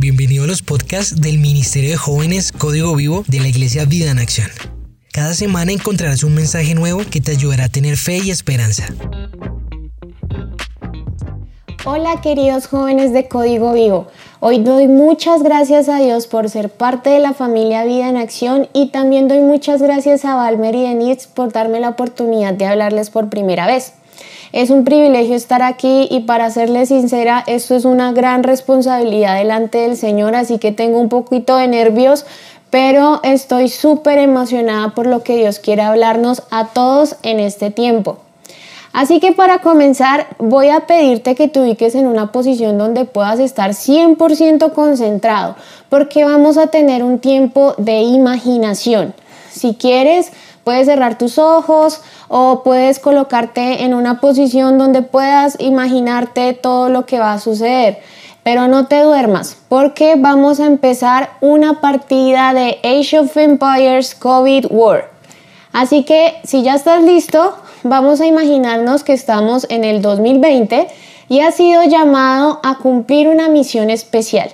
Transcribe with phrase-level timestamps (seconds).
[0.00, 4.20] Bienvenido a los podcasts del Ministerio de Jóvenes Código Vivo de la Iglesia Vida en
[4.20, 4.46] Acción.
[5.12, 8.86] Cada semana encontrarás un mensaje nuevo que te ayudará a tener fe y esperanza.
[11.84, 14.06] Hola queridos jóvenes de Código Vivo.
[14.38, 18.68] Hoy doy muchas gracias a Dios por ser parte de la familia Vida en Acción
[18.72, 23.10] y también doy muchas gracias a Valmer y Denise por darme la oportunidad de hablarles
[23.10, 23.94] por primera vez.
[24.52, 29.78] Es un privilegio estar aquí y para serles sincera, esto es una gran responsabilidad delante
[29.78, 32.24] del Señor, así que tengo un poquito de nervios,
[32.70, 38.18] pero estoy súper emocionada por lo que Dios quiere hablarnos a todos en este tiempo.
[38.94, 43.38] Así que para comenzar voy a pedirte que te ubiques en una posición donde puedas
[43.40, 45.56] estar 100% concentrado,
[45.90, 49.12] porque vamos a tener un tiempo de imaginación.
[49.50, 50.32] Si quieres,
[50.68, 57.06] puedes cerrar tus ojos o puedes colocarte en una posición donde puedas imaginarte todo lo
[57.06, 58.00] que va a suceder.
[58.42, 64.66] Pero no te duermas porque vamos a empezar una partida de Age of Empires COVID
[64.68, 65.10] War.
[65.72, 70.86] Así que si ya estás listo, vamos a imaginarnos que estamos en el 2020
[71.30, 74.50] y has sido llamado a cumplir una misión especial.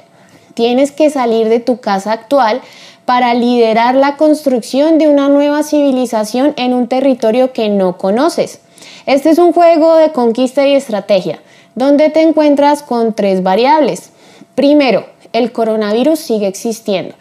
[0.55, 2.61] Tienes que salir de tu casa actual
[3.05, 8.61] para liderar la construcción de una nueva civilización en un territorio que no conoces.
[9.07, 11.41] Este es un juego de conquista y estrategia,
[11.75, 14.11] donde te encuentras con tres variables.
[14.55, 17.15] Primero, el coronavirus sigue existiendo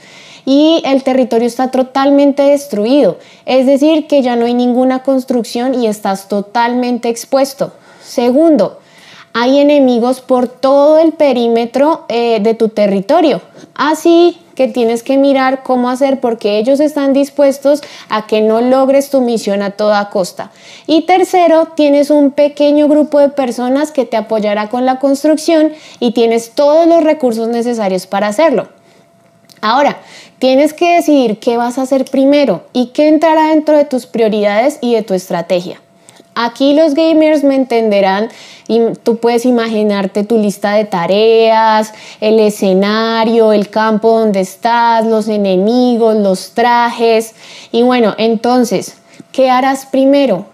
[0.45, 5.87] y el territorio está totalmente destruido, es decir, que ya no hay ninguna construcción y
[5.87, 7.71] estás totalmente expuesto.
[8.03, 8.79] Segundo,
[9.33, 13.41] hay enemigos por todo el perímetro eh, de tu territorio,
[13.73, 19.09] así que tienes que mirar cómo hacer porque ellos están dispuestos a que no logres
[19.09, 20.51] tu misión a toda costa.
[20.87, 26.11] Y tercero, tienes un pequeño grupo de personas que te apoyará con la construcción y
[26.11, 28.67] tienes todos los recursos necesarios para hacerlo.
[29.61, 29.97] Ahora,
[30.39, 34.77] tienes que decidir qué vas a hacer primero y qué entrará dentro de tus prioridades
[34.81, 35.79] y de tu estrategia.
[36.35, 38.29] Aquí los gamers me entenderán
[38.67, 45.27] y tú puedes imaginarte tu lista de tareas, el escenario, el campo donde estás, los
[45.27, 47.35] enemigos, los trajes.
[47.71, 48.95] Y bueno, entonces,
[49.31, 50.45] ¿qué harás primero?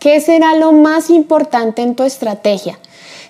[0.00, 2.78] ¿Qué será lo más importante en tu estrategia?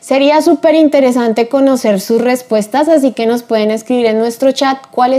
[0.00, 5.14] Sería súper interesante conocer sus respuestas, así que nos pueden escribir en nuestro chat cuál,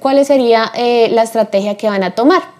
[0.00, 2.53] cuál sería eh, la estrategia que van a tomar.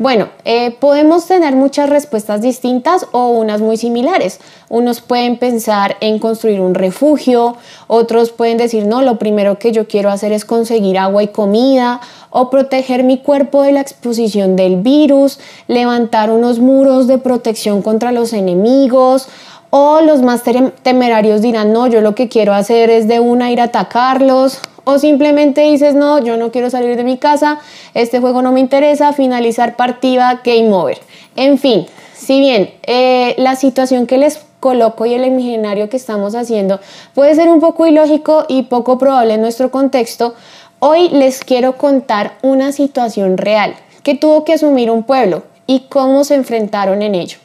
[0.00, 4.40] Bueno, eh, podemos tener muchas respuestas distintas o unas muy similares.
[4.70, 9.86] Unos pueden pensar en construir un refugio, otros pueden decir, no, lo primero que yo
[9.86, 12.00] quiero hacer es conseguir agua y comida
[12.30, 18.10] o proteger mi cuerpo de la exposición del virus, levantar unos muros de protección contra
[18.10, 19.28] los enemigos
[19.70, 20.42] o los más
[20.82, 24.60] temerarios dirán, no, yo lo que quiero hacer es de una ir a atacarlos.
[24.84, 27.60] O simplemente dices, no, yo no quiero salir de mi casa,
[27.94, 30.98] este juego no me interesa, finalizar partida, game over.
[31.36, 31.86] En fin,
[32.16, 36.80] si bien eh, la situación que les coloco y el imaginario que estamos haciendo
[37.14, 40.34] puede ser un poco ilógico y poco probable en nuestro contexto,
[40.80, 46.24] hoy les quiero contar una situación real que tuvo que asumir un pueblo y cómo
[46.24, 47.38] se enfrentaron en ello.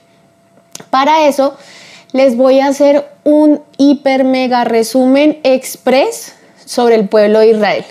[0.90, 1.56] Para eso,
[2.16, 6.34] les voy a hacer un hiper mega resumen express
[6.64, 7.84] sobre el pueblo de Israel.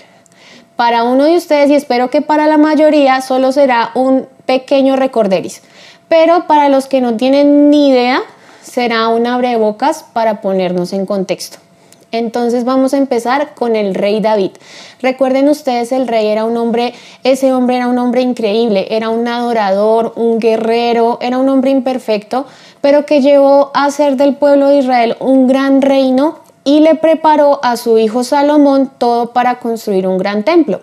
[0.75, 5.61] Para uno de ustedes y espero que para la mayoría solo será un pequeño recorderis,
[6.09, 8.23] pero para los que no tienen ni idea
[8.63, 11.59] será un abrebocas para ponernos en contexto.
[12.11, 14.51] Entonces vamos a empezar con el rey David.
[15.01, 16.93] Recuerden ustedes, el rey era un hombre,
[17.23, 22.47] ese hombre era un hombre increíble, era un adorador, un guerrero, era un hombre imperfecto,
[22.85, 27.59] pero que llevó a ser del pueblo de Israel un gran reino y le preparó
[27.63, 30.81] a su hijo Salomón todo para construir un gran templo.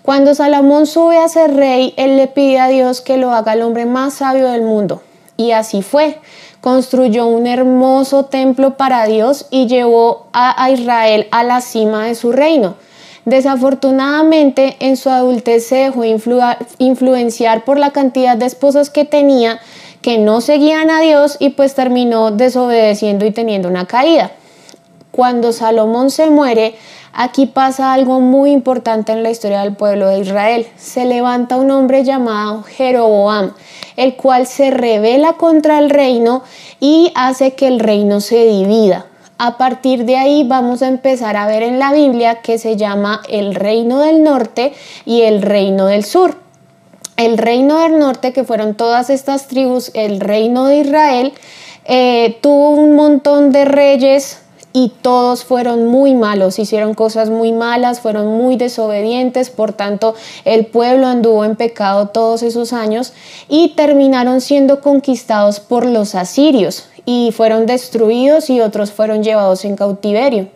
[0.00, 3.60] Cuando Salomón sube a ser rey, él le pide a Dios que lo haga el
[3.60, 5.02] hombre más sabio del mundo.
[5.36, 6.18] Y así fue
[6.62, 12.32] construyó un hermoso templo para Dios y llevó a, Israel a la cima de su
[12.32, 12.76] reino.
[13.26, 16.04] Desafortunadamente, en su adultez se dejó
[16.78, 19.60] influenciar por la cantidad de esposas que tenía
[20.04, 24.32] que no seguían a Dios y pues terminó desobedeciendo y teniendo una caída.
[25.10, 26.74] Cuando Salomón se muere,
[27.14, 30.66] aquí pasa algo muy importante en la historia del pueblo de Israel.
[30.76, 33.54] Se levanta un hombre llamado Jeroboam
[33.96, 36.42] el cual se revela contra el reino
[36.80, 39.06] y hace que el reino se divida.
[39.38, 43.22] A partir de ahí vamos a empezar a ver en la Biblia que se llama
[43.30, 44.74] el reino del norte
[45.06, 46.43] y el reino del sur.
[47.16, 51.32] El reino del norte, que fueron todas estas tribus, el reino de Israel,
[51.84, 54.38] eh, tuvo un montón de reyes
[54.72, 60.66] y todos fueron muy malos, hicieron cosas muy malas, fueron muy desobedientes, por tanto el
[60.66, 63.12] pueblo anduvo en pecado todos esos años
[63.48, 69.76] y terminaron siendo conquistados por los asirios y fueron destruidos y otros fueron llevados en
[69.76, 70.48] cautiverio.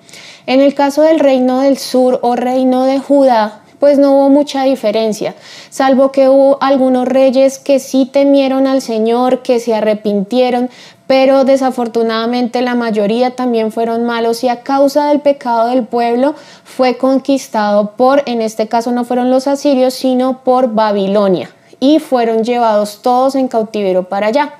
[0.46, 4.64] En el caso del reino del sur o reino de Judá, pues no hubo mucha
[4.64, 5.34] diferencia,
[5.70, 10.70] salvo que hubo algunos reyes que sí temieron al Señor, que se arrepintieron,
[11.06, 16.34] pero desafortunadamente la mayoría también fueron malos y a causa del pecado del pueblo
[16.64, 22.44] fue conquistado por, en este caso no fueron los asirios, sino por Babilonia y fueron
[22.44, 24.54] llevados todos en cautiverio para allá.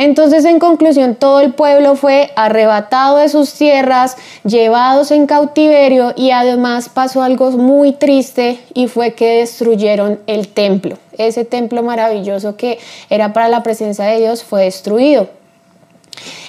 [0.00, 6.30] Entonces, en conclusión, todo el pueblo fue arrebatado de sus tierras, llevados en cautiverio y
[6.30, 10.96] además pasó algo muy triste y fue que destruyeron el templo.
[11.18, 12.78] Ese templo maravilloso que
[13.10, 15.28] era para la presencia de Dios fue destruido.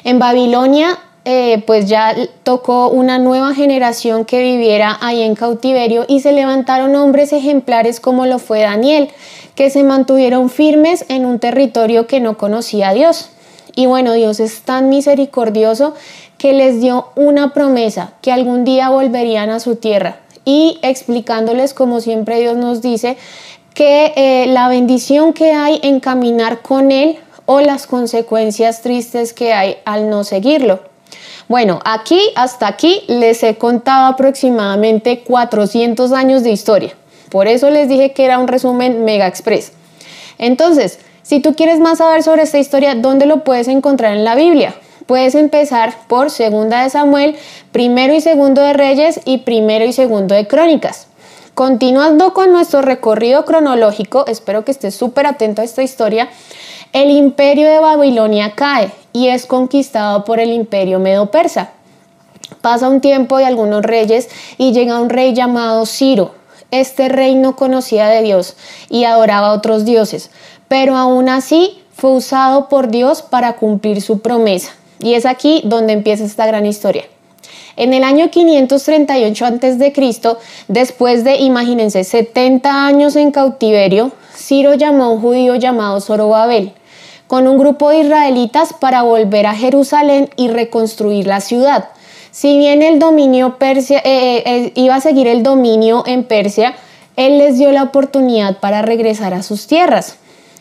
[0.05, 6.21] En Babilonia eh, pues ya tocó una nueva generación que viviera ahí en cautiverio y
[6.21, 9.09] se levantaron hombres ejemplares como lo fue Daniel,
[9.55, 13.29] que se mantuvieron firmes en un territorio que no conocía a Dios.
[13.75, 15.93] Y bueno, Dios es tan misericordioso
[16.37, 20.19] que les dio una promesa, que algún día volverían a su tierra.
[20.43, 23.17] Y explicándoles, como siempre Dios nos dice,
[23.73, 29.53] que eh, la bendición que hay en caminar con Él o las consecuencias tristes que
[29.53, 30.79] hay al no seguirlo.
[31.47, 36.93] Bueno, aquí hasta aquí les he contado aproximadamente 400 años de historia.
[37.29, 39.73] Por eso les dije que era un resumen mega express.
[40.37, 40.99] Entonces,
[41.31, 44.75] si tú quieres más saber sobre esta historia, ¿dónde lo puedes encontrar en la Biblia?
[45.05, 47.37] Puedes empezar por Segunda de Samuel,
[47.71, 51.07] Primero y Segundo de Reyes y Primero y Segundo de Crónicas.
[51.53, 56.27] Continuando con nuestro recorrido cronológico, espero que estés súper atento a esta historia.
[56.91, 61.69] El imperio de Babilonia cae y es conquistado por el imperio medo-persa.
[62.59, 64.27] Pasa un tiempo de algunos reyes
[64.57, 66.40] y llega un rey llamado Ciro.
[66.71, 68.55] Este rey no conocía de Dios
[68.89, 70.31] y adoraba a otros dioses,
[70.67, 74.71] pero aún así fue usado por Dios para cumplir su promesa.
[74.99, 77.03] Y es aquí donde empieza esta gran historia.
[77.75, 80.37] En el año 538 a.C.,
[80.67, 86.73] después de, imagínense, 70 años en cautiverio, Ciro llamó a un judío llamado Zorobabel
[87.31, 91.85] con un grupo de israelitas para volver a Jerusalén y reconstruir la ciudad.
[92.31, 96.75] Si bien el dominio Persia eh, eh, eh, iba a seguir el dominio en Persia,
[97.17, 100.15] él les dio la oportunidad para regresar a sus tierras.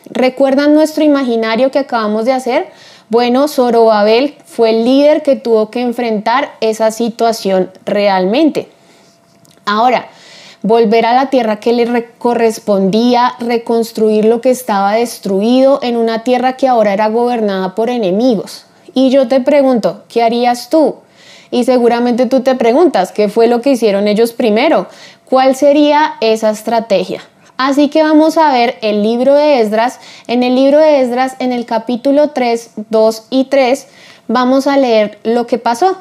[0.09, 2.67] ¿Recuerdan nuestro imaginario que acabamos de hacer?
[3.07, 8.67] Bueno, Zorobabel fue el líder que tuvo que enfrentar esa situación realmente.
[9.65, 10.09] Ahora,
[10.63, 16.57] volver a la tierra que le correspondía, reconstruir lo que estaba destruido en una tierra
[16.57, 18.65] que ahora era gobernada por enemigos.
[18.93, 20.95] Y yo te pregunto, ¿qué harías tú?
[21.51, 24.87] Y seguramente tú te preguntas, ¿qué fue lo que hicieron ellos primero?
[25.25, 27.21] ¿Cuál sería esa estrategia?
[27.57, 29.99] Así que vamos a ver el libro de Esdras.
[30.25, 33.87] En el libro de Esdras, en el capítulo 3, 2 y 3,
[34.27, 35.97] vamos a leer lo que pasó.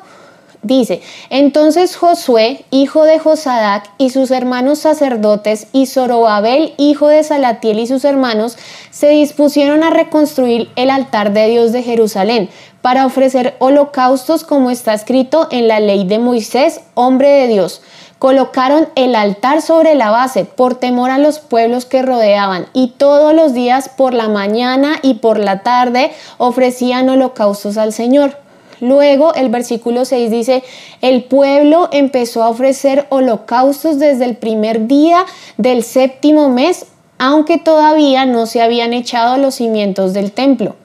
[0.63, 7.79] Dice, entonces Josué, hijo de Josadac, y sus hermanos sacerdotes, y Zorobabel, hijo de Salatiel,
[7.79, 8.59] y sus hermanos,
[8.91, 12.51] se dispusieron a reconstruir el altar de Dios de Jerusalén,
[12.83, 17.81] para ofrecer holocaustos como está escrito en la ley de Moisés, hombre de Dios.
[18.19, 23.33] Colocaron el altar sobre la base por temor a los pueblos que rodeaban y todos
[23.33, 28.37] los días por la mañana y por la tarde ofrecían holocaustos al Señor.
[28.81, 30.63] Luego el versículo 6 dice,
[31.03, 35.27] el pueblo empezó a ofrecer holocaustos desde el primer día
[35.59, 36.87] del séptimo mes,
[37.19, 40.77] aunque todavía no se habían echado los cimientos del templo.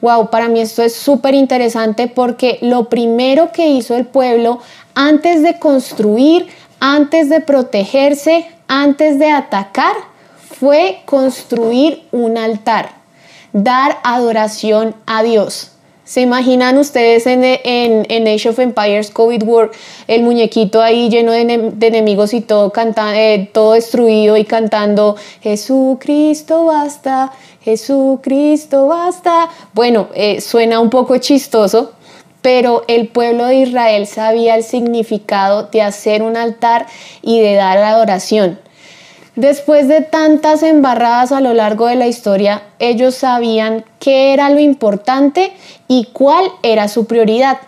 [0.00, 4.60] Wow, para mí esto es súper interesante porque lo primero que hizo el pueblo
[4.94, 6.46] antes de construir,
[6.78, 9.94] antes de protegerse, antes de atacar,
[10.60, 12.90] fue construir un altar,
[13.52, 15.73] dar adoración a Dios.
[16.04, 19.70] ¿Se imaginan ustedes en, en, Age of Empires COVID War
[20.06, 21.42] el muñequito ahí lleno de,
[21.80, 27.32] enemigos y todo, canta, eh, todo destruido y cantando Jesucristo basta,
[27.62, 29.48] Jesucristo basta?
[29.72, 31.92] Bueno, eh, suena un poco chistoso,
[32.42, 36.84] pero el pueblo de Israel sabía el significado de hacer un altar
[37.22, 38.58] y de dar adoración.
[39.36, 44.60] Después de tantas embarradas a lo largo de la historia, ellos sabían qué era lo
[44.60, 45.52] importante
[45.88, 47.58] y cuál era su prioridad.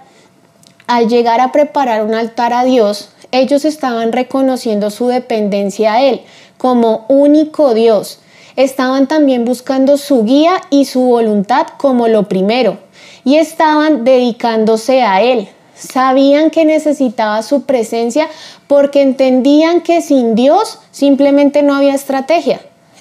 [0.86, 6.20] Al llegar a preparar un altar a Dios, ellos estaban reconociendo su dependencia a Él
[6.56, 8.20] como único Dios.
[8.54, 12.78] Estaban también buscando su guía y su voluntad como lo primero
[13.24, 15.48] y estaban dedicándose a Él.
[15.76, 18.28] Sabían que necesitaba su presencia
[18.66, 22.60] porque entendían que sin Dios simplemente no había estrategia.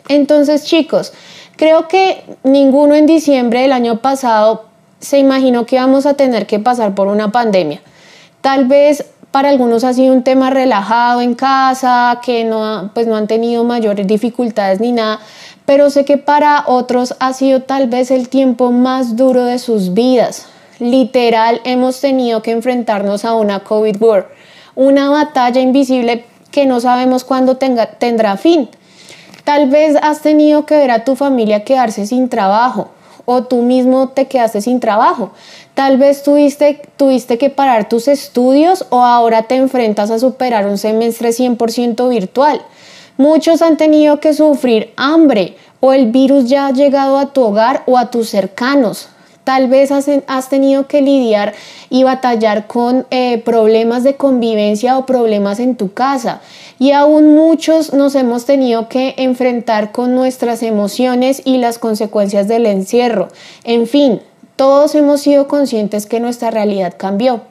[0.09, 1.13] Entonces, chicos,
[1.55, 4.65] creo que ninguno en diciembre del año pasado
[4.99, 7.81] se imaginó que íbamos a tener que pasar por una pandemia.
[8.41, 13.17] Tal vez para algunos ha sido un tema relajado en casa, que no, pues no
[13.17, 15.19] han tenido mayores dificultades ni nada,
[15.65, 19.93] pero sé que para otros ha sido tal vez el tiempo más duro de sus
[19.93, 20.47] vidas.
[20.79, 24.29] Literal, hemos tenido que enfrentarnos a una COVID War,
[24.75, 28.69] una batalla invisible que no sabemos cuándo tendrá fin.
[29.45, 32.89] Tal vez has tenido que ver a tu familia quedarse sin trabajo
[33.25, 35.31] o tú mismo te quedaste sin trabajo.
[35.73, 40.77] Tal vez tuviste, tuviste que parar tus estudios o ahora te enfrentas a superar un
[40.77, 42.61] semestre 100% virtual.
[43.17, 47.83] Muchos han tenido que sufrir hambre o el virus ya ha llegado a tu hogar
[47.85, 49.09] o a tus cercanos.
[49.45, 51.53] Tal vez has, tenido que lidiar
[51.91, 56.41] y batallar con eh, problemas de convivencia o problemas en tu casa.
[56.79, 62.65] Y aún muchos nos hemos tenido que enfrentar con nuestras emociones y las consecuencias del
[62.65, 63.27] encierro.
[63.63, 64.19] En fin,
[64.55, 67.41] todos hemos sido conscientes que nuestra realidad cambió.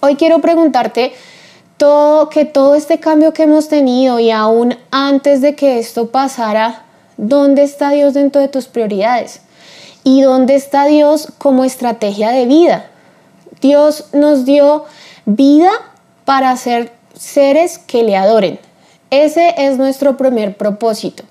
[0.00, 1.12] Hoy quiero preguntarte
[1.76, 6.82] todo, que todo este cambio que hemos tenido y aún antes de que esto pasara,
[7.16, 9.42] ¿dónde está Dios dentro de tus prioridades?
[10.04, 12.90] ¿Y dónde está Dios como estrategia de vida?
[13.62, 14.84] Dios nos dio
[15.24, 15.70] vida
[16.26, 18.60] para ser seres que le adoren.
[19.10, 21.24] Ese es nuestro primer propósito.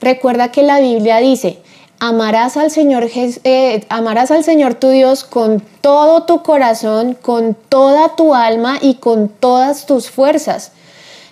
[0.00, 1.60] Recuerda que la Biblia dice,
[2.00, 8.16] amarás al Señor, eh, amarás al Señor tu Dios con todo tu corazón, con toda
[8.16, 10.72] tu alma y con todas tus fuerzas.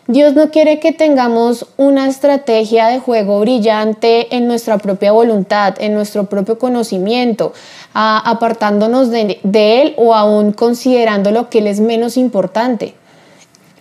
[0.06, 5.94] Dios no quiere que tengamos una estrategia de juego brillante en nuestra propia voluntad, en
[5.94, 7.54] nuestro propio conocimiento,
[7.94, 12.94] apartándonos de, de Él o aún considerando lo que Él es menos importante.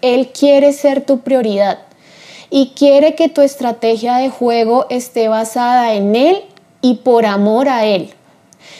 [0.01, 1.79] Él quiere ser tu prioridad
[2.49, 6.43] y quiere que tu estrategia de juego esté basada en Él
[6.81, 8.13] y por amor a Él.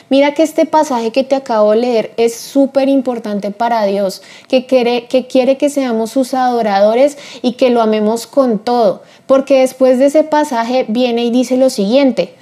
[0.10, 4.66] Mira que este pasaje que te acabo de leer es súper importante para Dios, que
[4.66, 10.00] quiere, que quiere que seamos sus adoradores y que lo amemos con todo, porque después
[10.00, 12.36] de ese pasaje viene y dice lo siguiente,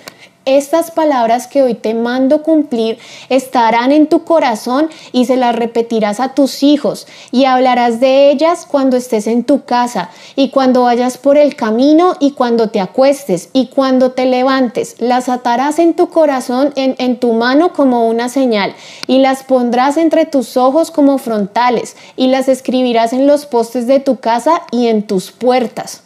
[0.46, 2.98] estas palabras que hoy te mando cumplir
[3.30, 8.66] estarán en tu corazón y se las repetirás a tus hijos y hablarás de ellas
[8.66, 13.50] cuando estés en tu casa y cuando vayas por el camino y cuando te acuestes
[13.54, 14.96] y cuando te levantes.
[15.00, 18.74] Las atarás en tu corazón, en, en tu mano como una señal
[19.08, 24.00] y las pondrás entre tus ojos como frontales y las escribirás en los postes de
[24.00, 26.02] tu casa y en tus puertas.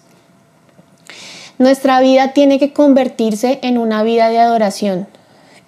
[1.58, 5.08] Nuestra vida tiene que convertirse en una vida de adoración.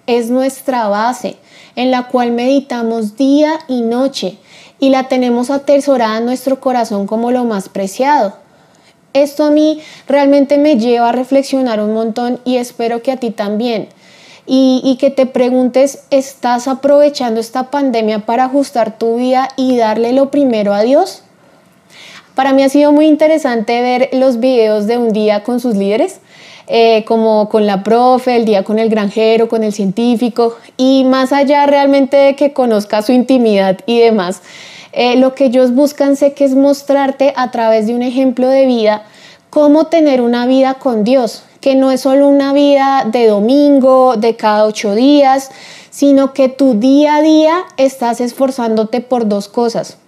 [0.06, 1.36] Es nuestra base
[1.76, 4.36] en la cual meditamos día y noche
[4.78, 8.34] y la tenemos atesorada en nuestro corazón como lo más preciado.
[9.14, 13.30] Esto a mí realmente me lleva a reflexionar un montón y espero que a ti
[13.30, 13.88] también.
[14.44, 20.12] Y, y, que te preguntes, ¿estás aprovechando esta pandemia para ajustar tu vida y darle
[20.12, 21.22] lo primero a Dios?
[22.38, 26.20] Para mí ha sido muy interesante ver los videos de un día con sus líderes,
[26.68, 31.32] eh, como con la profe, el día con el granjero, con el científico, y más
[31.32, 34.40] allá realmente de que conozca su intimidad y demás,
[34.92, 38.66] eh, lo que ellos buscan sé que es mostrarte a través de un ejemplo de
[38.66, 39.02] vida
[39.50, 44.36] cómo tener una vida con Dios, que no es solo una vida de domingo, de
[44.36, 45.50] cada ocho días,
[45.90, 49.98] sino que tu día a día estás esforzándote por dos cosas.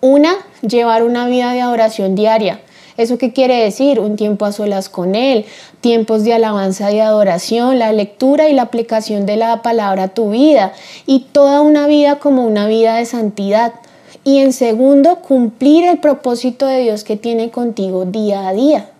[0.00, 2.60] Una, llevar una vida de adoración diaria.
[2.96, 3.98] ¿Eso qué quiere decir?
[3.98, 5.44] Un tiempo a solas con Él,
[5.80, 10.30] tiempos de alabanza y adoración, la lectura y la aplicación de la palabra a tu
[10.30, 10.72] vida
[11.06, 13.74] y toda una vida como una vida de santidad.
[14.22, 18.90] Y en segundo, cumplir el propósito de Dios que tiene contigo día a día.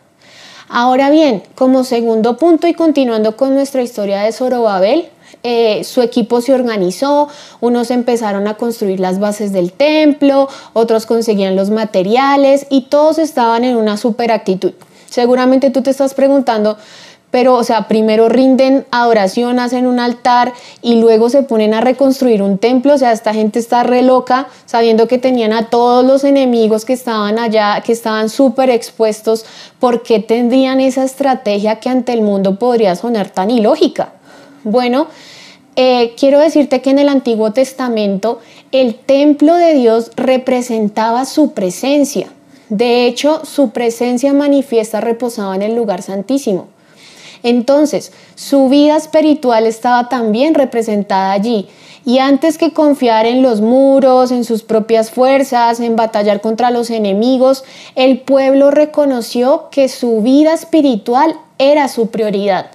[0.69, 5.09] Ahora bien, como segundo punto y continuando con nuestra historia de Zorobabel,
[5.43, 7.29] eh, su equipo se organizó,
[7.61, 13.65] unos empezaron a construir las bases del templo, otros conseguían los materiales y todos estaban
[13.65, 14.73] en una super actitud.
[15.09, 16.77] Seguramente tú te estás preguntando,
[17.31, 20.53] pero o sea, primero rinden adoración, hacen un altar
[20.83, 24.49] y luego se ponen a reconstruir un templo, o sea, esta gente está re loca
[24.67, 29.45] sabiendo que tenían a todos los enemigos que estaban allá, que estaban súper expuestos,
[29.79, 34.13] ¿por qué tendrían esa estrategia que ante el mundo podría sonar tan ilógica?
[34.65, 35.07] Bueno,
[35.77, 38.41] eh, quiero decirte que en el Antiguo Testamento
[38.73, 42.29] el templo de Dios representaba su presencia.
[42.69, 46.67] De hecho, su presencia manifiesta reposaba en el lugar santísimo.
[47.43, 51.69] Entonces, su vida espiritual estaba también representada allí.
[52.05, 56.91] Y antes que confiar en los muros, en sus propias fuerzas, en batallar contra los
[56.91, 62.71] enemigos, el pueblo reconoció que su vida espiritual era su prioridad.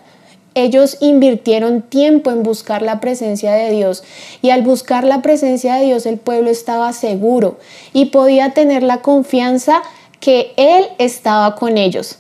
[0.56, 4.04] Ellos invirtieron tiempo en buscar la presencia de Dios
[4.42, 7.58] y al buscar la presencia de Dios el pueblo estaba seguro
[7.92, 9.82] y podía tener la confianza
[10.20, 12.18] que Él estaba con ellos.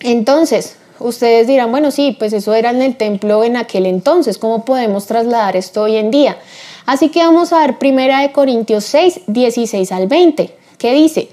[0.00, 4.64] Entonces, ustedes dirán, bueno, sí, pues eso era en el templo en aquel entonces, ¿cómo
[4.64, 6.38] podemos trasladar esto hoy en día?
[6.86, 11.28] Así que vamos a ver primera de Corintios 6, 16 al 20, que dice,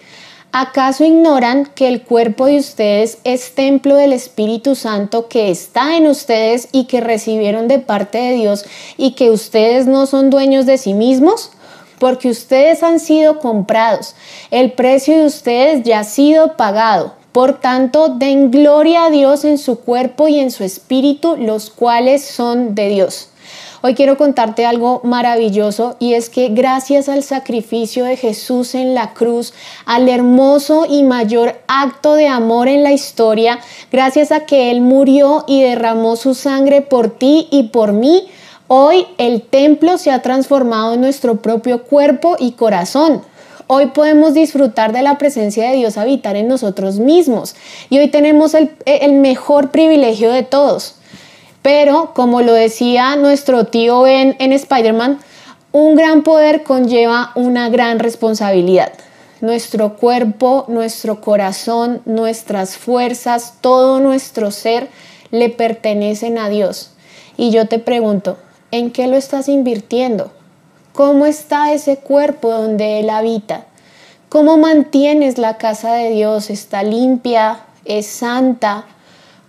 [0.52, 6.08] ¿acaso ignoran que el cuerpo de ustedes es templo del Espíritu Santo que está en
[6.08, 8.66] ustedes y que recibieron de parte de Dios
[8.98, 11.52] y que ustedes no son dueños de sí mismos?
[12.00, 14.16] Porque ustedes han sido comprados,
[14.52, 17.16] el precio de ustedes ya ha sido pagado.
[17.32, 22.26] Por tanto, den gloria a Dios en su cuerpo y en su espíritu, los cuales
[22.26, 23.30] son de Dios.
[23.82, 29.14] Hoy quiero contarte algo maravilloso y es que gracias al sacrificio de Jesús en la
[29.14, 29.54] cruz,
[29.86, 33.60] al hermoso y mayor acto de amor en la historia,
[33.92, 38.28] gracias a que Él murió y derramó su sangre por ti y por mí,
[38.68, 43.22] hoy el templo se ha transformado en nuestro propio cuerpo y corazón.
[43.70, 47.54] Hoy podemos disfrutar de la presencia de Dios habitar en nosotros mismos
[47.90, 48.72] y hoy tenemos el,
[49.14, 50.96] mejor privilegio de todos.
[51.62, 55.20] Pero, como lo decía nuestro tío Ben en Spider-Man,
[55.72, 58.94] un gran poder conlleva una gran responsabilidad.
[59.42, 64.90] Nuestro cuerpo, nuestro corazón, nuestras fuerzas, todo nuestro ser
[65.30, 66.92] le pertenecen a Dios.
[67.38, 68.38] Y yo te pregunto,
[68.72, 70.32] ¿en qué lo estás invirtiendo?
[70.94, 73.66] ¿Cómo está ese cuerpo donde Él habita?
[74.30, 76.50] ¿Cómo mantienes la casa de Dios?
[76.50, 77.60] ¿Está limpia?
[77.86, 78.86] ¿Es santa?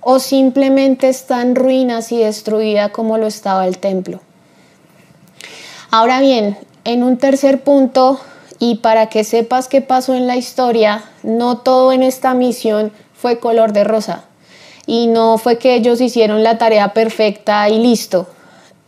[0.01, 4.21] ¿O simplemente está en ruinas y destruida como lo estaba el templo?
[5.91, 8.21] Ahora bien, en un tercer punto,
[8.59, 13.39] y para que sepas qué pasó en la historia, no todo en esta misión fue
[13.39, 14.25] color de rosa.
[14.87, 18.27] Y no fue que ellos hicieron la tarea perfecta y listo.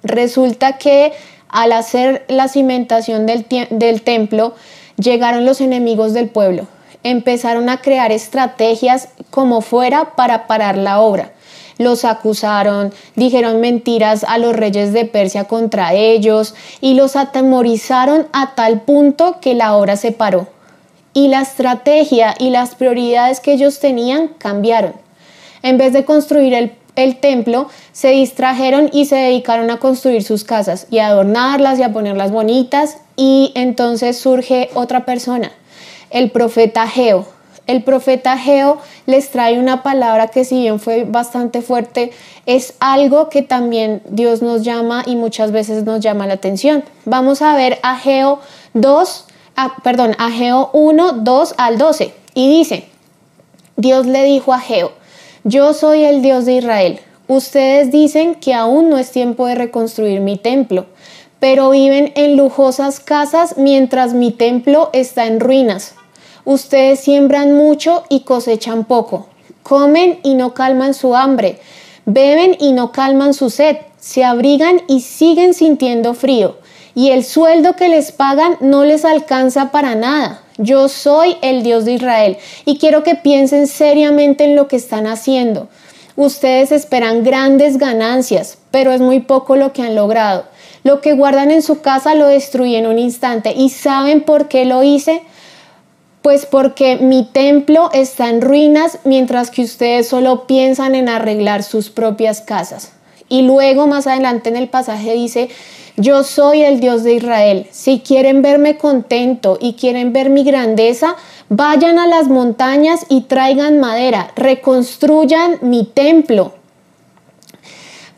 [0.02, 1.12] Resulta que
[1.50, 4.54] al hacer la cimentación del, del templo,
[4.96, 6.66] llegaron los enemigos del pueblo.
[7.02, 11.32] Empezaron a crear estrategias como fuera para parar la obra.
[11.78, 18.54] Los acusaron, dijeron mentiras a los reyes de Persia contra ellos y los atemorizaron a
[18.54, 20.48] tal punto que la obra se paró.
[21.14, 24.92] Y la estrategia y las prioridades que ellos tenían cambiaron.
[25.62, 30.86] En vez de construir el templo, se distrajeron y se dedicaron a construir sus casas
[30.90, 32.98] y a adornarlas y a ponerlas bonitas.
[33.16, 35.50] Y entonces surge otra persona,
[36.10, 37.26] el profeta Geo.
[37.66, 42.10] El profeta Geo les trae una palabra que si bien fue bastante fuerte,
[42.46, 46.82] es algo que también Dios nos llama y muchas veces nos llama la atención.
[47.04, 48.40] Vamos a ver a Geo
[48.74, 49.26] 2,
[49.84, 52.12] perdón, a Geo 1, 2 al 12.
[52.34, 52.88] Y dice,
[53.76, 54.92] Dios le dijo a Geo,
[55.44, 57.00] yo soy el Dios de Israel.
[57.28, 60.86] Ustedes dicen que aún no es tiempo de reconstruir mi templo,
[61.38, 65.94] pero viven en lujosas casas mientras mi templo está en ruinas.
[66.44, 69.28] Ustedes siembran mucho y cosechan poco.
[69.62, 71.58] Comen y no calman su hambre.
[72.06, 73.76] Beben y no calman su sed.
[73.98, 76.56] Se abrigan y siguen sintiendo frío.
[76.94, 80.42] Y el sueldo que les pagan no les alcanza para nada.
[80.58, 85.06] Yo soy el Dios de Israel y quiero que piensen seriamente en lo que están
[85.06, 85.68] haciendo.
[86.16, 90.44] Ustedes esperan grandes ganancias, pero es muy poco lo que han logrado.
[90.82, 93.54] Lo que guardan en su casa lo destruí en un instante.
[93.56, 95.22] ¿Y saben por qué lo hice?
[96.22, 101.88] Pues porque mi templo está en ruinas mientras que ustedes solo piensan en arreglar sus
[101.88, 102.92] propias casas.
[103.28, 105.48] Y luego más adelante en el pasaje dice,
[105.96, 107.66] yo soy el Dios de Israel.
[107.70, 111.16] Si quieren verme contento y quieren ver mi grandeza,
[111.48, 116.54] vayan a las montañas y traigan madera, reconstruyan mi templo.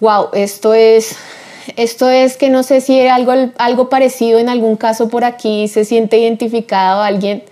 [0.01, 1.17] Wow, esto es
[1.77, 5.69] esto es que no sé si era algo, algo parecido en algún caso por aquí,
[5.69, 7.45] se siente identificado alguien.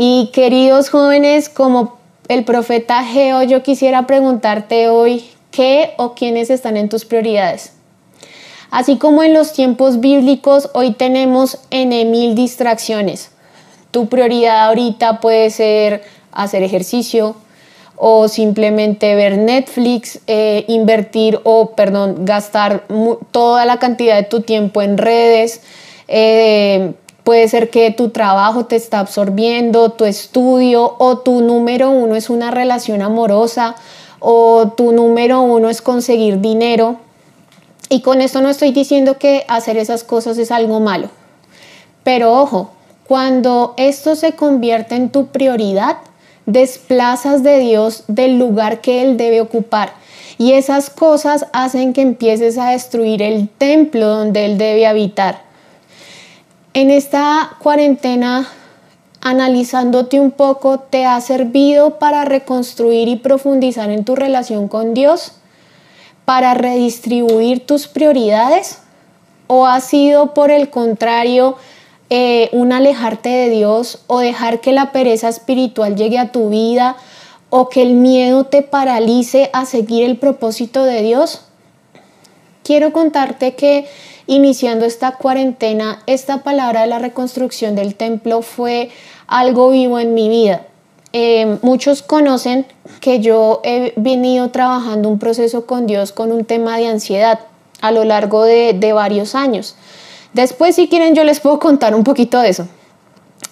[0.00, 1.96] Y queridos jóvenes, como
[2.28, 7.72] el profeta Geo, yo quisiera preguntarte hoy, ¿qué o quiénes están en tus prioridades?
[8.70, 13.32] Así como en los tiempos bíblicos, hoy tenemos en mil distracciones.
[13.90, 17.34] Tu prioridad ahorita puede ser hacer ejercicio
[17.96, 22.86] o simplemente ver Netflix, eh, invertir o, perdón, gastar
[23.32, 25.60] toda la cantidad de tu tiempo en redes.
[26.06, 26.92] Eh,
[27.28, 32.30] puede ser que tu trabajo te está absorbiendo, tu estudio o tu número uno es
[32.30, 33.74] una relación amorosa
[34.18, 36.96] o tu número uno es conseguir dinero
[37.90, 41.10] Y con esto no estoy diciendo que hacer esas cosas es algo malo.
[42.02, 42.70] Pero ojo,
[43.06, 45.98] cuando esto se convierte en tu prioridad,
[46.46, 49.92] desplazas de Dios del lugar que Él debe ocupar.
[50.38, 55.47] Y esas cosas hacen que empieces a destruir el templo donde Él debe habitar.
[56.78, 58.46] En esta cuarentena,
[59.20, 65.32] analizándote un poco, ¿te ha servido para reconstruir y profundizar en tu relación con Dios?
[66.24, 68.78] ¿Para redistribuir tus prioridades?
[69.48, 71.56] ¿O ha sido por el contrario
[72.10, 76.94] eh, un alejarte de Dios o dejar que la pereza espiritual llegue a tu vida
[77.50, 81.40] o que el miedo te paralice a seguir el propósito de Dios?
[82.62, 83.88] Quiero contarte que
[84.28, 88.90] iniciando esta cuarentena, esta palabra de la reconstrucción del templo fue
[89.26, 90.66] algo vivo en mi vida.
[91.14, 92.66] Eh, muchos conocen
[93.00, 97.40] que yo he venido trabajando un proceso con Dios con un tema de ansiedad
[97.80, 99.74] a lo largo de, de varios años.
[100.34, 102.68] Después, si quieren, yo les puedo contar un poquito de eso.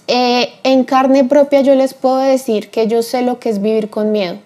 [0.09, 3.89] Eh, en carne propia yo les puedo decir que yo sé lo que es vivir
[3.89, 4.37] con miedo.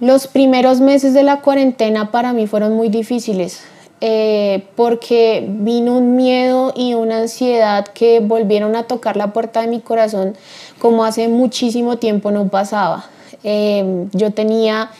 [0.00, 3.62] Los primeros meses de la cuarentena para mí fueron muy difíciles
[4.00, 9.68] eh, porque vino un miedo y una ansiedad que volvieron a tocar la puerta de
[9.68, 10.36] mi corazón
[10.78, 13.06] como hace muchísimo tiempo no pasaba.
[13.44, 14.90] Eh, yo tenía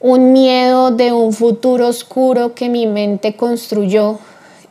[0.00, 4.18] un miedo de un futuro oscuro que mi mente construyó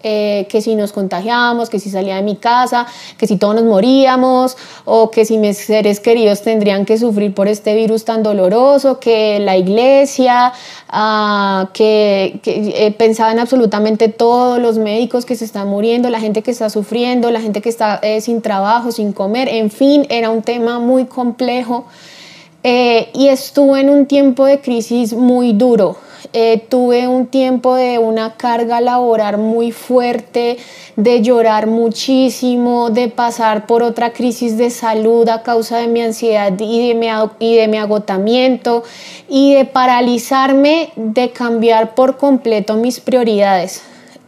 [0.04, 2.86] eh, que si nos contagiábamos, que si salía de mi casa,
[3.18, 7.48] que si todos nos moríamos, o que si mis seres queridos tendrían que sufrir por
[7.48, 10.54] este virus tan doloroso, que la iglesia,
[10.90, 16.42] ah, que, que eh, pensaban absolutamente todos los médicos que se están muriendo, la gente
[16.42, 20.30] que está sufriendo, la gente que está eh, sin trabajo, sin comer, en fin, era
[20.30, 21.86] un tema muy complejo.
[22.64, 25.98] Y estuve en un tiempo de crisis muy duro.
[26.36, 30.58] Eh, tuve un tiempo de una carga laboral muy fuerte,
[30.96, 36.52] de llorar muchísimo, de pasar por otra crisis de salud a causa de mi ansiedad
[36.60, 37.08] y de mi,
[37.40, 38.84] y de mi agotamiento
[39.30, 43.84] y de paralizarme, de cambiar por completo mis prioridades.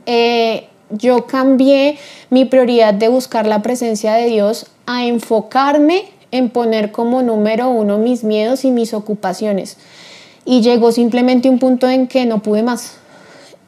[0.05, 1.97] Eh, yo cambié
[2.29, 6.03] mi prioridad de buscar la presencia de Dios a enfocarme
[6.37, 9.77] en poner como número uno mis miedos y mis ocupaciones
[10.45, 12.97] y llegó simplemente un punto en que no pude más.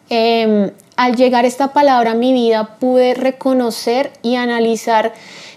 [0.10, 5.14] Em, al llegar esta palabra a mi vida pude reconocer y analizar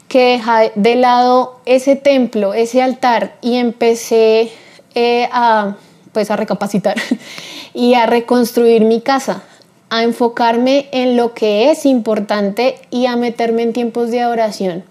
[0.09, 4.51] que dejé de lado ese templo, ese altar y empecé
[4.95, 5.77] eh, a,
[6.13, 6.97] pues a recapacitar
[7.75, 9.45] y a reconstruir mi casa,
[9.89, 14.85] a enfocarme en lo que es importante y a meterme en tiempos de oración.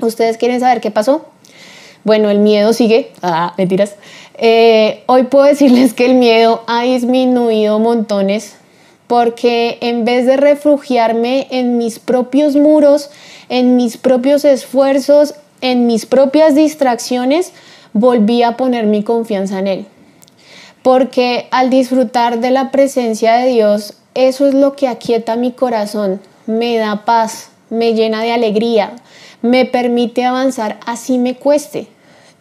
[0.00, 1.31] ¿Ustedes quieren saber qué pasó?
[2.04, 3.94] Bueno, el miedo sigue, ah, mentiras.
[4.38, 8.56] Eh, hoy puedo decirles que el miedo ha disminuido montones
[9.12, 13.10] porque en vez de refugiarme en mis propios muros,
[13.50, 17.52] en mis propios esfuerzos, en mis propias distracciones,
[17.92, 19.86] volví a poner mi confianza en Él.
[20.82, 26.20] Porque al disfrutar de la presencia de Dios, eso es lo que aquieta mi corazón,
[26.46, 28.94] me da paz, me llena de alegría,
[29.42, 31.88] me permite avanzar así me cueste.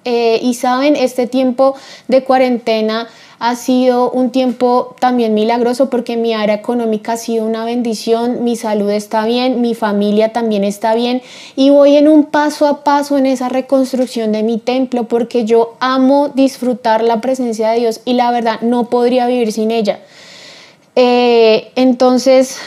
[0.03, 1.75] Eh, y saben, este tiempo
[2.07, 3.07] de cuarentena
[3.41, 8.55] ha sido un tiempo también milagroso porque mi área económica ha sido una bendición, mi
[8.55, 11.23] salud está bien, mi familia también está bien
[11.55, 15.75] y voy en un paso a paso en esa reconstrucción de mi templo porque yo
[15.79, 19.99] amo disfrutar la presencia de Dios y la verdad no podría vivir sin ella.
[20.95, 22.57] Eh, entonces,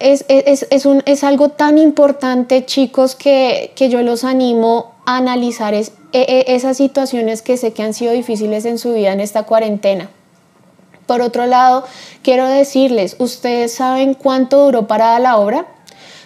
[0.00, 5.18] es, es, es, un, es, algo tan importante, chicos, que, que yo los animo a
[5.18, 9.12] analizar es, e, e, esas situaciones que sé que han sido difíciles en su vida
[9.12, 10.10] en esta cuarentena.
[11.06, 11.84] Por otro lado,
[12.22, 15.66] quiero decirles, ¿ustedes saben cuánto duró parada la obra?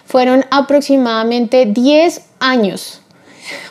[0.05, 3.01] Fueron aproximadamente 10 años.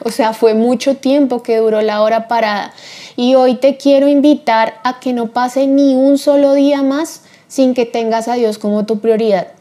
[0.05, 2.75] O sea, fue mucho tiempo que duró la obra parada.
[3.17, 7.75] Y hoy te quiero invitar a que no pase ni un solo día más sin
[7.75, 9.54] que tengas a Dios como tu prioridad.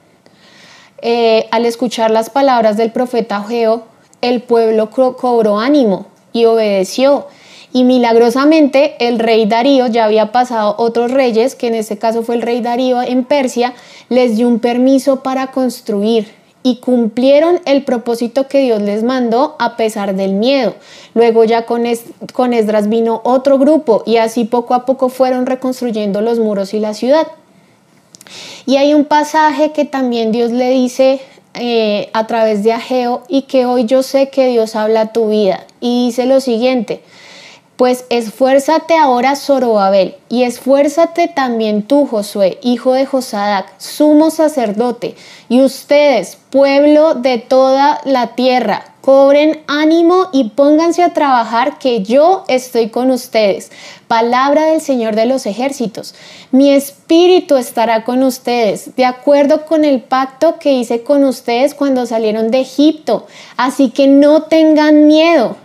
[1.05, 3.83] Eh, al escuchar las palabras del profeta Geo,
[4.21, 7.27] el pueblo cobró ánimo y obedeció.
[7.73, 12.35] Y milagrosamente el rey Darío, ya había pasado otros reyes, que en este caso fue
[12.35, 13.73] el rey Darío en Persia,
[14.07, 16.31] les dio un permiso para construir
[16.63, 20.73] y cumplieron el propósito que Dios les mandó a pesar del miedo.
[21.15, 21.83] Luego ya con,
[22.31, 26.79] con Esdras vino otro grupo y así poco a poco fueron reconstruyendo los muros y
[26.79, 27.27] la ciudad.
[28.65, 31.21] Y hay un pasaje que también Dios le dice
[31.53, 35.29] eh, a través de Ageo y que hoy yo sé que Dios habla a tu
[35.29, 35.65] vida.
[35.79, 37.01] Y dice lo siguiente,
[37.75, 45.15] Pues esfuérzate ahora, Zorobabel, y esfuérzate también tú, Josué, hijo de Josadac, sumo sacerdote,
[45.49, 52.43] y ustedes, pueblo de toda la tierra, cobren ánimo y pónganse a trabajar, que yo
[52.47, 53.71] estoy con ustedes.
[54.07, 56.13] Palabra del Señor de los ejércitos.
[56.51, 62.05] Mi espíritu estará con ustedes, de acuerdo con el pacto que hice con ustedes cuando
[62.05, 63.25] salieron de Egipto.
[63.57, 65.57] Así que no tengan miedo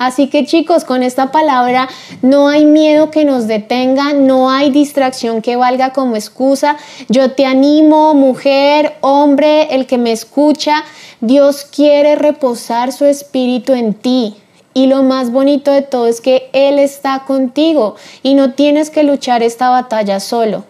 [0.00, 1.86] Así que chicos, con esta palabra
[2.22, 6.78] no hay miedo que nos detenga, no hay distracción que valga como excusa.
[7.10, 10.84] Yo te animo, mujer, hombre, el que me escucha,
[11.20, 14.36] Dios quiere reposar su espíritu en ti.
[14.72, 19.02] Y lo más bonito de todo es que Él está contigo y no tienes que
[19.02, 20.64] luchar esta batalla solo.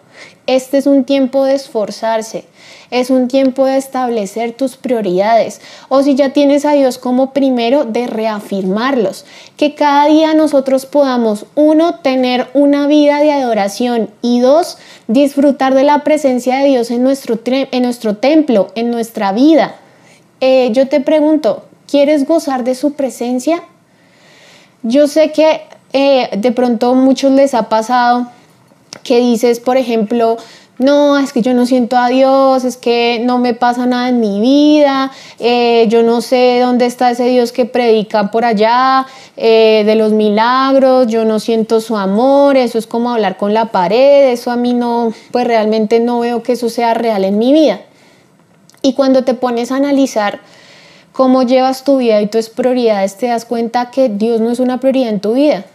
[0.50, 2.44] Este es un tiempo de esforzarse,
[2.90, 7.84] es un tiempo de establecer tus prioridades o si ya tienes a Dios como primero,
[7.84, 9.26] de reafirmarlos.
[9.56, 15.84] Que cada día nosotros podamos, uno, tener una vida de adoración y dos, disfrutar de
[15.84, 19.76] la presencia de Dios en nuestro, en nuestro templo, en nuestra vida.
[20.40, 23.62] Eh, yo te pregunto, ¿quieres gozar de su presencia?
[24.82, 25.60] Yo sé que
[25.92, 28.26] eh, de pronto a muchos les ha pasado
[29.03, 30.37] que dices, por ejemplo,
[30.81, 34.18] no, es que yo no siento a Dios, es que no me pasa nada en
[34.18, 39.83] mi vida, eh, yo no sé dónde está ese Dios que predica por allá, eh,
[39.85, 44.31] de los milagros, yo no siento su amor, eso es como hablar con la pared,
[44.31, 47.83] eso a mí no, pues realmente no veo que eso sea real en mi vida.
[48.81, 50.40] Y cuando te pones a analizar
[51.12, 54.81] cómo llevas tu vida y tus prioridades, te das cuenta que Dios no es una
[54.81, 55.66] prioridad en tu vida.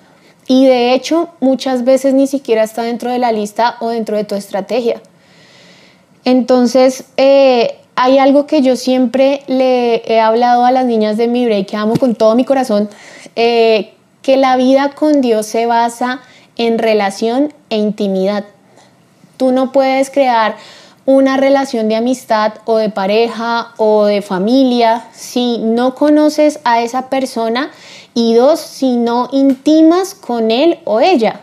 [0.48, 4.24] Y de hecho, muchas veces ni siquiera está dentro de la lista o dentro de
[4.24, 5.02] tu estrategia.
[6.24, 11.46] Entonces, eh, hay algo que yo siempre le he hablado a las niñas de mi
[11.46, 12.90] break, que amo con todo mi corazón,
[13.36, 16.22] eh, que la vida con Dios se basa
[16.58, 18.46] en relación e intimidad.
[19.38, 20.58] Tú no puedes crear
[21.06, 27.10] una relación de amistad o de pareja o de familia si no conoces a esa
[27.10, 27.72] persona
[28.16, 31.42] y dos, si no intimas con él o ella.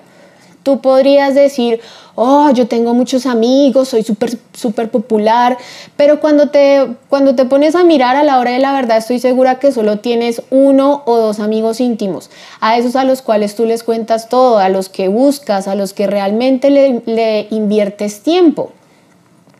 [0.64, 1.80] Tú podrías decir,
[2.14, 5.58] oh, yo tengo muchos amigos, soy súper super popular,
[5.96, 9.18] pero cuando te, cuando te pones a mirar a la hora de la verdad, estoy
[9.18, 12.30] segura que solo tienes uno o dos amigos íntimos,
[12.60, 15.92] a esos a los cuales tú les cuentas todo, a los que buscas, a los
[15.92, 18.72] que realmente le, le inviertes tiempo.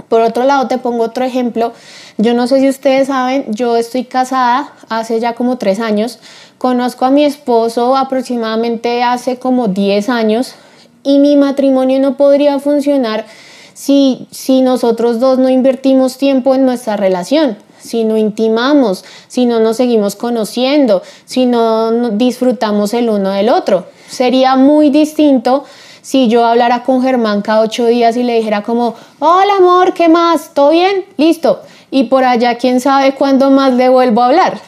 [0.09, 1.72] Por otro lado, te pongo otro ejemplo.
[2.18, 6.18] Yo no sé si ustedes saben, yo estoy casada hace ya como tres años
[6.62, 10.55] Conozco a mi esposo aproximadamente hace como 10 años
[11.03, 13.27] y mi matrimonio no podría funcionar
[13.75, 19.59] si, si nosotros dos no invertimos tiempo en nuestra relación, si no intimamos, si no
[19.59, 23.87] nos seguimos conociendo, si no disfrutamos el uno del otro.
[24.09, 25.64] Sería muy distinto
[26.01, 30.09] si yo hablara con Germán cada ocho días y le dijera como, hola amor, ¿qué
[30.09, 30.55] más?
[30.55, 31.07] ¿Todo bien?
[31.16, 31.62] Listo.
[31.92, 34.61] Y por allá, quién sabe cuándo más le vuelvo a hablar.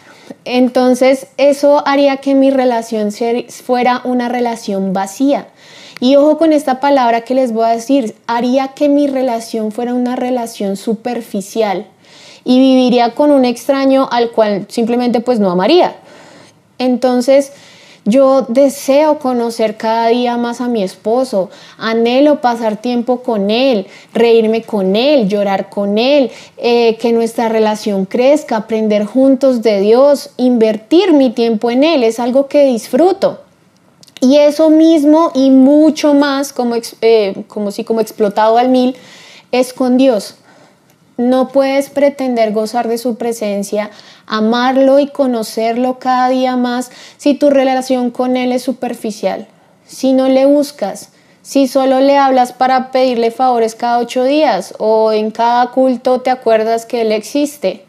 [0.45, 3.11] Entonces eso haría que mi relación
[3.49, 5.49] fuera una relación vacía.
[6.01, 9.95] Y ojo con esta palabra que les voy a decir, haría que mi relación fuera
[9.95, 11.87] una relación superficial
[12.45, 15.97] y viviría con un extraño al cual simplemente pues no amaría.
[16.79, 17.53] Entonces,
[18.05, 24.63] yo deseo conocer cada día más a mi esposo, anhelo pasar tiempo con él, reírme
[24.63, 31.13] con él, llorar con él, eh, que nuestra relación crezca, aprender juntos de Dios, invertir
[31.13, 33.41] mi tiempo en él, es algo que disfruto.
[34.21, 38.97] Y eso mismo y mucho más, como, eh, como si como explotado al mil,
[39.51, 40.37] es con Dios.
[41.17, 43.91] No puedes pretender gozar de su presencia,
[44.27, 49.47] amarlo y conocerlo cada día más si tu relación con Él es superficial,
[49.87, 51.11] si no le buscas,
[51.43, 56.31] si solo le hablas para pedirle favores cada ocho días o en cada culto te
[56.31, 57.85] acuerdas que Él existe.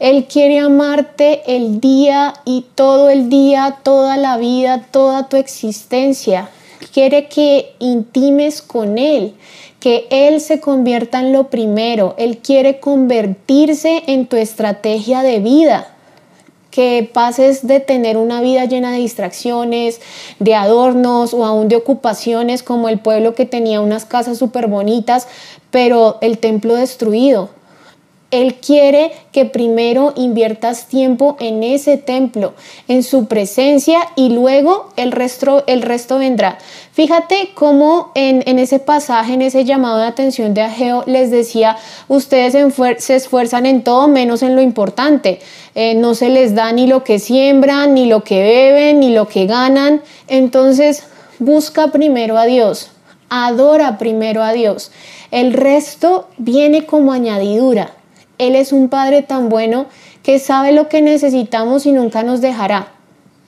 [0.00, 6.48] Él quiere amarte el día y todo el día, toda la vida, toda tu existencia.
[6.92, 9.34] Quiere que intimes con Él
[9.82, 12.14] que Él se convierta en lo primero.
[12.16, 15.88] Él quiere convertirse en tu estrategia de vida.
[16.70, 20.00] Que pases de tener una vida llena de distracciones,
[20.38, 25.26] de adornos o aún de ocupaciones como el pueblo que tenía unas casas súper bonitas,
[25.72, 27.50] pero el templo destruido.
[28.32, 32.54] Él quiere que primero inviertas tiempo en ese templo,
[32.88, 35.62] en su presencia y luego el resto,
[36.18, 36.56] vendrá.
[36.92, 41.76] Fíjate cómo en, ese pasaje, en ese llamado de atención de Ageo, les decía,
[42.08, 42.56] ustedes
[42.98, 45.40] se esfuerzan en todo menos en lo importante.
[45.74, 49.28] Eh, no se les da ni lo que siembran, ni lo que beben, ni lo
[49.28, 50.00] que ganan.
[50.26, 51.04] Entonces,
[51.38, 52.92] busca primero a Dios,
[53.28, 54.90] adora primero a Dios.
[55.30, 57.92] El resto viene como añadidura.
[58.38, 59.86] Él es un Padre tan bueno
[60.22, 62.88] que sabe lo que necesitamos y nunca nos dejará.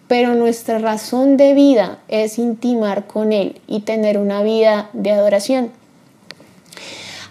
[0.09, 5.71] Pero nuestra razón de vida es intimar con Él y tener una vida de adoración.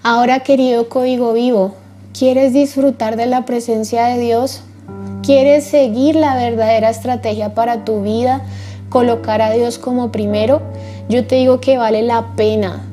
[0.02, 1.76] Ahora, querido código vivo,
[2.18, 4.62] ¿quieres disfrutar de la presencia de Dios?
[5.24, 8.42] ¿Quieres seguir la verdadera estrategia para tu vida?
[8.90, 10.62] ¿Colocar a Dios como primero?
[11.08, 12.90] Yo te digo que vale la pena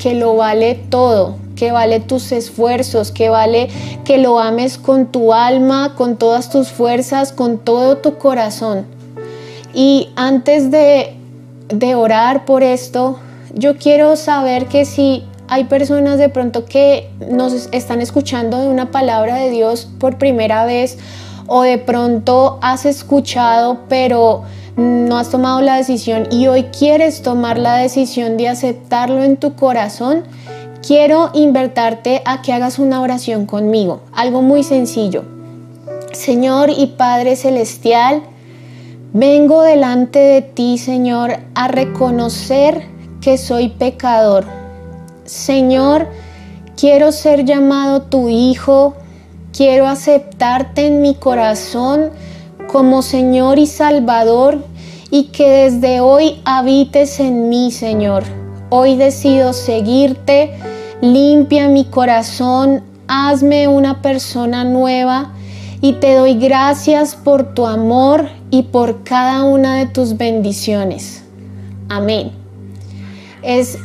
[0.00, 3.68] que lo vale todo, que vale tus esfuerzos, que vale
[4.06, 8.86] que lo ames con tu alma, con todas tus fuerzas, con todo tu corazón.
[9.74, 11.18] Y antes de,
[11.68, 13.18] de orar por esto,
[13.54, 18.90] yo quiero saber que si hay personas de pronto que nos están escuchando de una
[18.90, 20.96] palabra de Dios por primera vez
[21.46, 24.44] o de pronto has escuchado pero
[24.76, 29.54] no has tomado la decisión y hoy quieres tomar la decisión de aceptarlo en tu
[29.54, 30.24] corazón,
[30.86, 34.00] quiero invertarte a que hagas una oración conmigo.
[34.12, 35.24] Algo muy sencillo.
[36.12, 38.22] Señor y Padre Celestial,
[39.12, 42.86] vengo delante de ti, Señor, a reconocer
[43.20, 44.44] que soy pecador.
[45.24, 46.08] Señor,
[46.76, 48.94] quiero ser llamado tu Hijo,
[49.56, 52.10] quiero aceptarte en mi corazón
[52.72, 54.64] como Señor y Salvador
[55.10, 58.39] y que desde hoy habites en mí, Señor.
[58.72, 60.52] Hoy decido seguirte,
[61.00, 65.32] limpia mi corazón, hazme una persona nueva
[65.80, 71.24] y te doy gracias por tu amor y por cada una de tus bendiciones.
[71.88, 72.30] Amén.
[73.42, 73.76] Es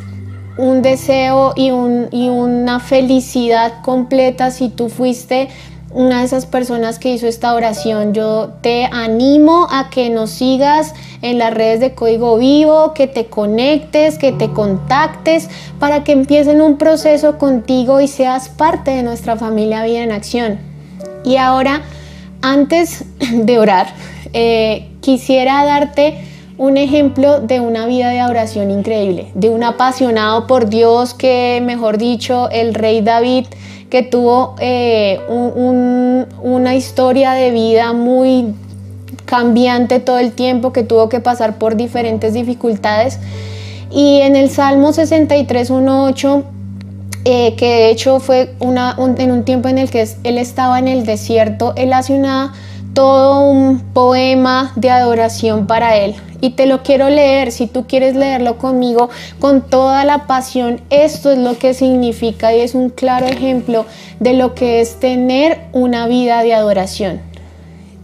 [0.56, 1.70] un deseo y,
[2.12, 5.50] y una felicidad completa si tú fuiste
[5.96, 8.14] una de esas personas que hizo esta oración.
[8.14, 13.28] Yo te animo a que nos sigas en las redes de Código Vivo, que te
[13.28, 19.38] conectes, que te contactes para que empiecen un proceso contigo y seas parte de nuestra
[19.38, 20.60] familia Vida en Acción.
[21.24, 21.82] Y ahora,
[22.42, 23.88] antes de orar,
[24.34, 26.26] eh, quisiera darte
[26.58, 31.98] un ejemplo de una vida de oración increíble, de un apasionado por Dios que, mejor
[31.98, 33.46] dicho, el rey David
[33.90, 38.54] que tuvo eh, una historia de vida muy
[39.26, 43.20] cambiante todo el tiempo, que tuvo que pasar por diferentes dificultades.
[43.92, 46.44] Y en el Salmo 63, 1.8,
[47.26, 50.88] eh, que de hecho fue una, en un tiempo en el que él estaba en
[50.88, 52.54] el desierto, él hace una,
[52.96, 57.52] todo un poema de adoración para él y te lo quiero leer.
[57.52, 62.62] Si tú quieres leerlo conmigo con toda la pasión, esto es lo que significa y
[62.62, 63.86] es un claro ejemplo
[64.20, 67.22] de lo que es tener una vida de adoración.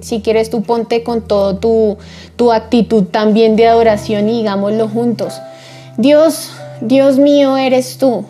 [0.01, 1.97] Si quieres tú ponte con todo tu,
[2.35, 5.39] tu actitud también de adoración y digámoslo juntos.
[5.97, 6.51] Dios,
[6.81, 8.25] Dios mío eres tú.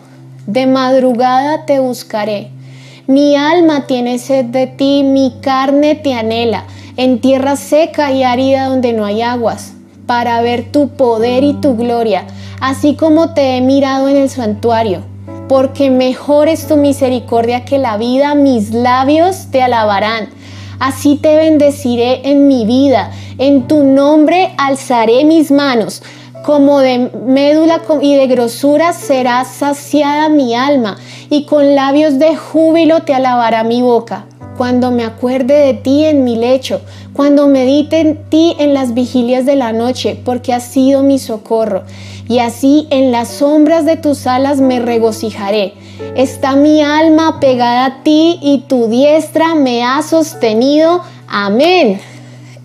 [0.46, 2.50] De madrugada te buscaré.
[3.08, 8.66] Mi alma tiene sed de ti, mi carne te anhela, en tierra seca y árida
[8.66, 9.72] donde no hay aguas
[10.06, 12.26] para ver tu poder y tu gloria,
[12.60, 15.02] así como te he mirado en el santuario.
[15.48, 20.28] Porque mejor es tu misericordia que la vida, mis labios te alabarán.
[20.78, 26.02] Así te bendeciré en mi vida, en tu nombre alzaré mis manos.
[26.44, 30.98] Como de médula y de grosura será saciada mi alma,
[31.32, 34.26] y con labios de júbilo te alabará mi boca
[34.58, 36.82] cuando me acuerde de ti en mi lecho,
[37.14, 41.84] cuando medite en ti en las vigilias de la noche, porque has sido mi socorro.
[42.28, 45.72] Y así en las sombras de tus alas me regocijaré.
[46.16, 51.00] Está mi alma pegada a ti y tu diestra me ha sostenido.
[51.28, 51.98] Amén.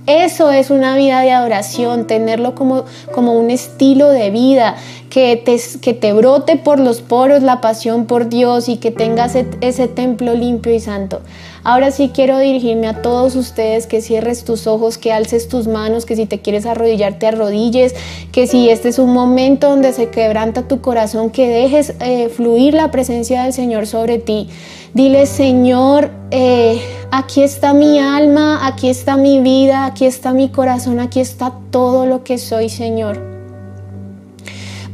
[0.07, 4.77] Eso es una vida de adoración, tenerlo como, como un estilo de vida,
[5.09, 9.35] que te, que te brote por los poros la pasión por Dios y que tengas
[9.35, 11.19] ese templo limpio y santo.
[11.67, 16.05] Ahora sí quiero dirigirme a todos ustedes que cierres tus ojos, que alces tus manos,
[16.05, 17.93] que si te quieres arrodillar te arrodilles,
[18.31, 22.73] que si este es un momento donde se quebranta tu corazón, que dejes eh, fluir
[22.73, 24.47] la presencia del Señor sobre ti.
[24.93, 26.79] Dile, Señor, eh,
[27.11, 32.05] aquí está mi alma, aquí está mi vida, aquí está mi corazón, aquí está todo
[32.05, 33.21] lo que soy, Señor.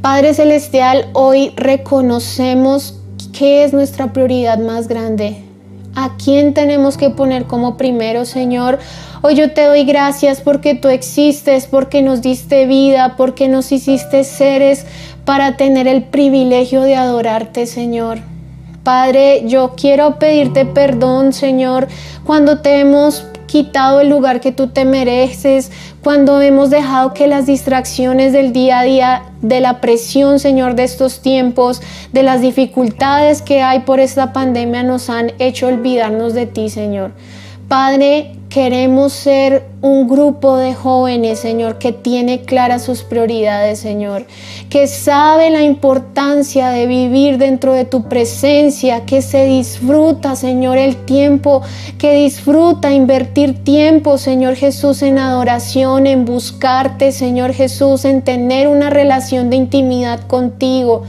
[0.01, 2.99] Padre Celestial, hoy reconocemos
[3.31, 5.52] que es nuestra prioridad más grande
[5.95, 8.79] ¿A quién tenemos que poner como primero, Señor?
[9.21, 14.23] Hoy yo te doy gracias porque tú existes, porque nos diste vida, porque nos hiciste
[14.23, 14.87] seres
[15.23, 18.19] para tener el privilegio de adorarte, Señor.
[18.83, 21.87] Padre, yo quiero pedirte perdón, Señor,
[22.25, 25.71] cuando te hemos quitado el lugar que tú te mereces,
[26.03, 30.83] cuando hemos dejado que las distracciones del día a día, de la presión, Señor, de
[30.83, 31.81] estos tiempos,
[32.11, 37.11] de las dificultades que hay por esta pandemia nos han hecho olvidarnos de ti, Señor.
[37.69, 44.27] Padre, queremos ser un grupo de jóvenes, Señor, que tiene claras sus prioridades, Señor,
[44.69, 50.97] que sabe la importancia de vivir dentro de tu presencia, que se disfruta, Señor, el
[50.97, 51.63] tiempo,
[51.97, 58.91] que disfruta invertir tiempo, Señor Jesús, en adoración, en buscarte, Señor Jesús, en tener una
[58.91, 61.05] relación de intimidad contigo.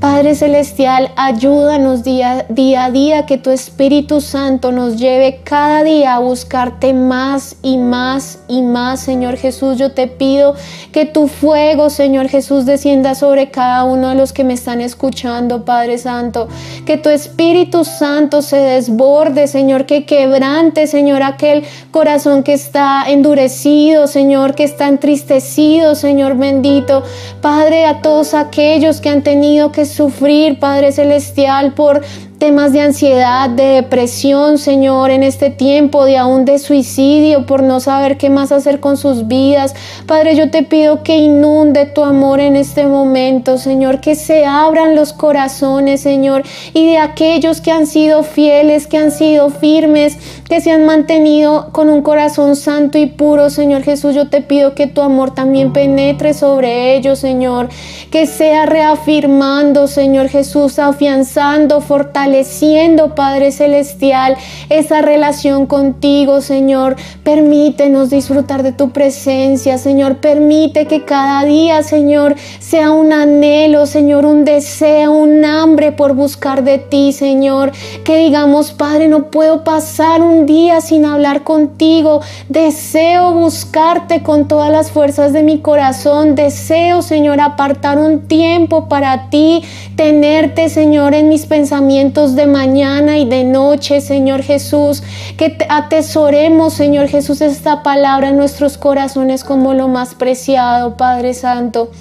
[0.00, 6.14] Padre Celestial, ayúdanos día, día, a día que tu Espíritu Santo nos lleve cada día
[6.14, 9.76] a buscarte más y más y más, Señor Jesús.
[9.76, 10.54] Yo te pido
[10.92, 15.64] que tu fuego, Señor Jesús, descienda sobre cada uno de los que me están escuchando,
[15.64, 16.46] Padre Santo.
[16.86, 24.06] Que tu Espíritu Santo se desborde, Señor, que quebrante, Señor, aquel corazón que está endurecido,
[24.06, 27.02] Señor, que está entristecido, Señor bendito.
[27.42, 32.02] Padre, a todos aquellos que han tenido que sufrir, Padre Celestial, por
[32.38, 37.80] temas de ansiedad, de depresión, Señor, en este tiempo, de aún de suicidio, por no
[37.80, 39.74] saber qué más hacer con sus vidas.
[40.06, 44.94] Padre, yo te pido que inunde tu amor en este momento, Señor, que se abran
[44.94, 50.16] los corazones, Señor, y de aquellos que han sido fieles, que han sido firmes,
[50.48, 54.76] que se han mantenido con un corazón santo y puro, Señor Jesús, yo te pido
[54.76, 57.68] que tu amor también penetre sobre ellos, Señor,
[58.12, 64.36] que sea reafirmando, Señor Jesús, afianzando, fortaleciendo, fortaleciendo, Padre Celestial,
[64.68, 66.96] esa relación contigo, Señor.
[67.24, 70.16] Permítenos disfrutar de tu presencia, Señor.
[70.16, 76.64] Permite que cada día, Señor, sea un anhelo, Señor, un deseo, un hambre por buscar
[76.64, 77.72] de ti, Señor.
[78.04, 82.20] Que digamos, Padre, no puedo pasar un día sin hablar contigo.
[82.50, 86.34] Deseo buscarte con todas las fuerzas de mi corazón.
[86.34, 89.62] Deseo, Señor, apartar un tiempo para ti,
[89.96, 95.04] tenerte, Señor, en mis pensamientos de mañana y de noche, Señor Jesús,
[95.36, 101.92] que atesoremos, Señor Jesús, esta palabra en nuestros corazones como lo más preciado, Padre Santo.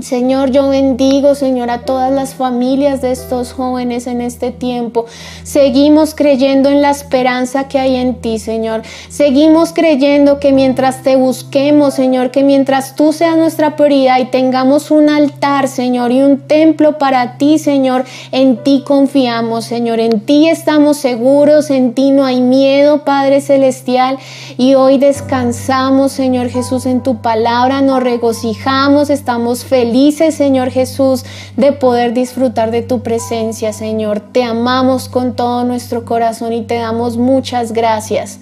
[0.00, 5.04] Señor, yo bendigo, Señor, a todas las familias de estos jóvenes en este tiempo.
[5.42, 8.82] Seguimos creyendo en la esperanza que hay en ti, Señor.
[9.10, 14.90] Seguimos creyendo que mientras te busquemos, Señor, que mientras tú seas nuestra prioridad y tengamos
[14.90, 20.00] un altar, Señor, y un templo para ti, Señor, en ti confiamos, Señor.
[20.00, 24.16] En ti estamos seguros, en ti no hay miedo, Padre Celestial.
[24.56, 31.24] Y hoy descansamos, Señor Jesús, en tu palabra, nos regocijamos, estamos felices felices, Señor Jesús,
[31.56, 34.20] de poder disfrutar de tu presencia, Señor.
[34.20, 38.38] Te amamos con todo nuestro corazón y te damos muchas gracias.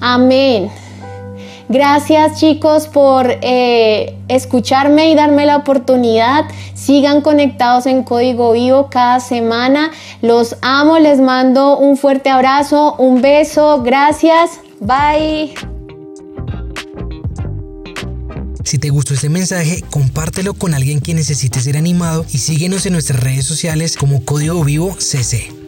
[0.00, 0.68] Amén.
[1.68, 6.46] Gracias chicos por eh, escucharme y darme la oportunidad.
[6.74, 9.92] Sigan conectados en Código Vivo cada semana.
[10.20, 13.82] Los amo, les mando un fuerte abrazo, un beso.
[13.84, 14.58] Gracias.
[14.80, 15.69] Bye.
[18.70, 22.92] Si te gustó este mensaje, compártelo con alguien que necesite ser animado y síguenos en
[22.92, 25.59] nuestras redes sociales como Código Vivo CC.